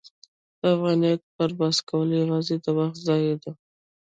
[0.59, 3.51] د افغانیت پر بحث کول یوازې د وخت ضایع ده.